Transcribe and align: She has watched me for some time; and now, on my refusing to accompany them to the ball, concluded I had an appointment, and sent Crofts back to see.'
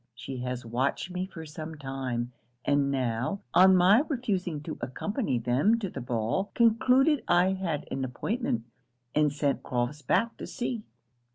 She 0.15 0.37
has 0.37 0.65
watched 0.65 1.11
me 1.11 1.27
for 1.27 1.45
some 1.45 1.75
time; 1.77 2.31
and 2.65 2.89
now, 2.89 3.41
on 3.53 3.75
my 3.75 3.99
refusing 3.99 4.59
to 4.63 4.79
accompany 4.81 5.37
them 5.37 5.77
to 5.77 5.91
the 5.91 6.01
ball, 6.01 6.49
concluded 6.55 7.23
I 7.27 7.51
had 7.53 7.87
an 7.91 8.03
appointment, 8.03 8.63
and 9.13 9.31
sent 9.31 9.61
Crofts 9.61 10.01
back 10.01 10.37
to 10.37 10.47
see.' 10.47 10.81